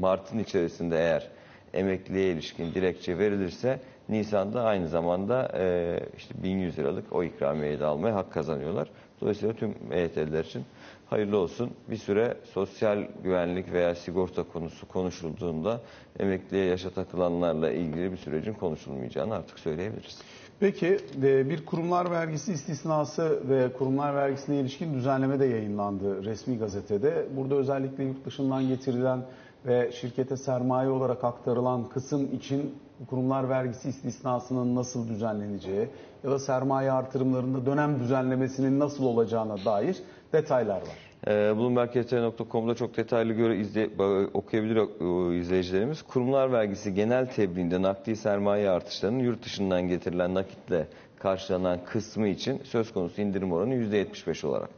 [0.00, 1.28] Mart'ın içerisinde eğer
[1.74, 8.14] emekliye ilişkin dilekçe verilirse Nisan'da aynı zamanda e, işte 1100 liralık o ikramiyeyi de almaya
[8.14, 8.88] hak kazanıyorlar.
[9.20, 10.64] Dolayısıyla tüm EYT'liler için
[11.06, 11.70] hayırlı olsun.
[11.90, 15.80] Bir süre sosyal güvenlik veya sigorta konusu konuşulduğunda
[16.18, 20.18] emekliye yaşa takılanlarla ilgili bir sürecin konuşulmayacağını artık söyleyebiliriz.
[20.60, 27.26] Peki e, bir kurumlar vergisi istisnası ve kurumlar vergisine ilişkin düzenleme de yayınlandı resmi gazetede.
[27.36, 29.22] Burada özellikle yurt dışından getirilen
[29.66, 32.74] ve şirkete sermaye olarak aktarılan kısım için
[33.10, 35.88] kurumlar vergisi istisnasının nasıl düzenleneceği
[36.24, 39.96] ya da sermaye artırımlarında dönem düzenlemesinin nasıl olacağına dair
[40.32, 41.10] detaylar var.
[41.26, 43.90] Ee, Bloomberg.com.com'da çok detaylı göre izle,
[44.34, 46.02] okuyabilir e, izleyicilerimiz.
[46.02, 50.86] Kurumlar vergisi genel tebliğinde nakdi sermaye artışlarının yurt dışından getirilen nakitle
[51.18, 54.70] karşılanan kısmı için söz konusu indirim oranı %75 olarak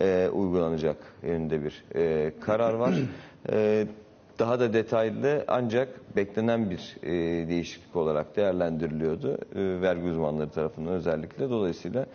[0.00, 2.94] e, uygulanacak yönünde bir e, karar var.
[3.52, 3.86] E,
[4.38, 7.08] daha da detaylı ancak beklenen bir e,
[7.48, 11.50] değişiklik olarak değerlendiriliyordu e, vergi uzmanları tarafından özellikle.
[11.50, 12.06] Dolayısıyla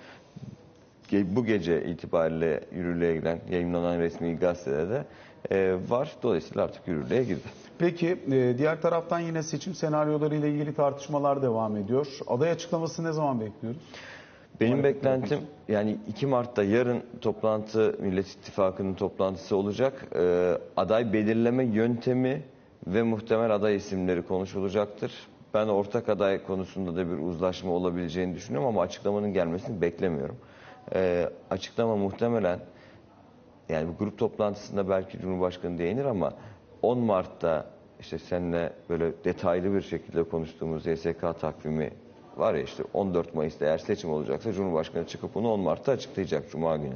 [1.12, 5.04] ge- bu gece itibariyle yürürlüğe giren, yayınlanan resmi gazetede de
[5.52, 6.12] e, var.
[6.24, 7.48] Dolayısıyla artık yürürlüğe girdi.
[7.78, 12.08] Peki e, diğer taraftan yine seçim senaryoları ile ilgili tartışmalar devam ediyor.
[12.28, 13.82] Aday açıklaması ne zaman bekliyoruz?
[14.60, 20.08] Benim beklentim yani 2 Mart'ta yarın toplantı Millet İttifakı'nın toplantısı olacak.
[20.16, 22.42] Ee, aday belirleme yöntemi
[22.88, 25.12] ve muhtemel aday isimleri konuşulacaktır.
[25.54, 30.38] Ben ortak aday konusunda da bir uzlaşma olabileceğini düşünüyorum ama açıklamanın gelmesini beklemiyorum.
[30.96, 32.60] Ee, açıklama muhtemelen
[33.70, 36.34] yani bu grup toplantısında belki Cumhurbaşkanı değinir ama
[36.82, 37.66] 10 Mart'ta
[38.00, 41.92] işte seninle böyle detaylı bir şekilde konuştuğumuz YSK takvimi
[42.38, 46.78] var ya işte 14 Mayıs'ta eğer seçim olacaksa Cumhurbaşkanı çıkıp bunu 10 Mart'ta açıklayacak Cuma
[46.78, 46.96] günü.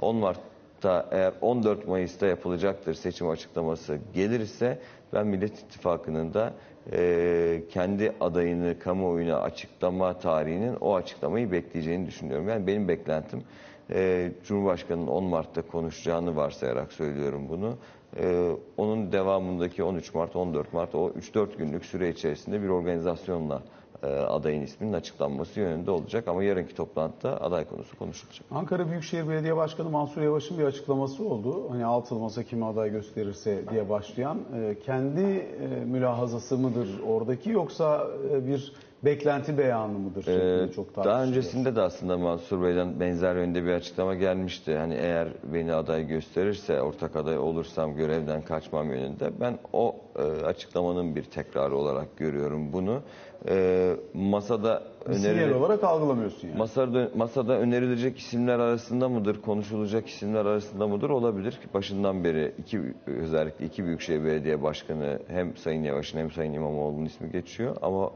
[0.00, 4.78] 10 Mart'ta eğer 14 Mayıs'ta yapılacaktır seçim açıklaması gelirse
[5.12, 6.52] ben Millet İttifakı'nın da
[6.92, 12.48] e, kendi adayını kamuoyuna açıklama tarihinin o açıklamayı bekleyeceğini düşünüyorum.
[12.48, 13.42] Yani benim beklentim
[13.90, 17.76] e, Cumhurbaşkanı'nın 10 Mart'ta konuşacağını varsayarak söylüyorum bunu.
[18.20, 23.62] E, onun devamındaki 13 Mart, 14 Mart o 3-4 günlük süre içerisinde bir organizasyonla
[24.02, 26.28] adayın isminin açıklanması yönünde olacak.
[26.28, 28.46] Ama yarınki toplantıda aday konusu konuşulacak.
[28.50, 31.70] Ankara Büyükşehir Belediye Başkanı Mansur Yavaş'ın bir açıklaması oldu.
[31.70, 34.38] Hani altılı masa kimi aday gösterirse diye başlayan.
[34.54, 38.72] E, kendi e, mülahazası mıdır oradaki yoksa e, bir
[39.04, 40.26] beklenti beyanı mıdır?
[40.26, 44.76] Ee, çok daha öncesinde de aslında Mansur Bey'den benzer yönde bir açıklama gelmişti.
[44.76, 49.30] Hani eğer beni aday gösterirse, ortak aday olursam görevden kaçmam yönünde.
[49.40, 53.02] Ben o e, açıklamanın bir tekrarı olarak görüyorum bunu.
[53.48, 55.52] E, masada önerilen...
[55.52, 56.58] olarak algılamıyorsun yani.
[56.58, 63.66] Masada, masada önerilecek isimler arasında mıdır, konuşulacak isimler arasında mıdır olabilir başından beri iki özellikle
[63.66, 68.10] iki Büyükşehir Belediye Başkanı hem Sayın Yavaş'ın hem Sayın İmamoğlu'nun ismi geçiyor ama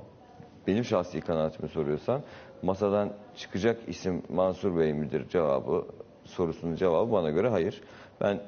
[0.66, 2.22] benim şahsi kanaatimi soruyorsan
[2.62, 5.84] masadan çıkacak isim Mansur Bey midir cevabı
[6.24, 7.82] sorusunun cevabı bana göre hayır.
[8.20, 8.40] Ben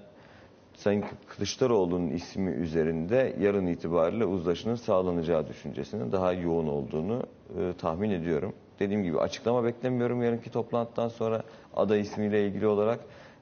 [0.77, 7.23] Sayın Kılıçdaroğlu'nun ismi üzerinde yarın itibariyle uzlaşının sağlanacağı düşüncesinin daha yoğun olduğunu
[7.59, 8.53] e, tahmin ediyorum.
[8.81, 11.43] Dediğim gibi açıklama beklemiyorum yarınki toplantıdan sonra
[11.77, 13.01] aday ismiyle ilgili olarak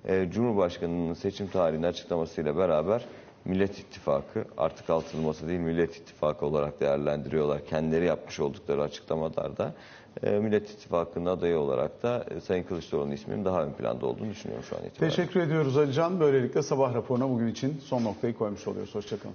[0.09, 3.05] e, Cumhurbaşkanı'nın seçim tarihini açıklamasıyla beraber
[3.45, 7.67] Millet İttifakı artık altılı masa değil Millet İttifakı olarak değerlendiriyorlar.
[7.67, 9.75] Kendileri yapmış oldukları açıklamalarda
[10.23, 14.65] e, Millet İttifakı'nın adayı olarak da e, Sayın Kılıçdaroğlu'nun isminin daha ön planda olduğunu düşünüyorum
[14.71, 15.17] şu an itibariyle.
[15.17, 16.21] Teşekkür ediyoruz Ali Can.
[16.21, 18.95] Böylelikle sabah raporuna bugün için son noktayı koymuş oluyoruz.
[18.95, 19.35] Hoşçakalın.